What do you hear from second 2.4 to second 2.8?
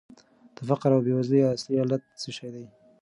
دی؟